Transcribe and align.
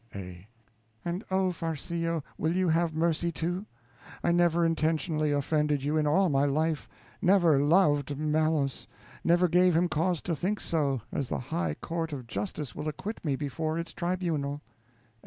A. 0.15 0.47
And, 1.05 1.23
oh, 1.29 1.51
Farcillo, 1.51 2.23
will 2.35 2.55
you 2.55 2.69
have 2.69 2.95
mercy, 2.95 3.31
too? 3.31 3.67
I 4.23 4.31
never 4.31 4.65
intentionally 4.65 5.31
offended 5.31 5.83
you 5.83 5.95
in 5.95 6.07
all 6.07 6.27
my 6.27 6.43
life, 6.45 6.89
never 7.21 7.59
_loved 7.59 8.05
_Malos, 8.05 8.87
never 9.23 9.47
gave 9.47 9.75
him 9.77 9.87
cause 9.87 10.19
to 10.23 10.35
think 10.35 10.59
so, 10.59 11.01
as 11.11 11.27
the 11.27 11.37
high 11.37 11.75
court 11.75 12.13
of 12.13 12.25
Justice 12.25 12.73
will 12.73 12.87
acquit 12.87 13.23
me 13.23 13.35
before 13.35 13.77
its 13.77 13.93
tribunal. 13.93 14.63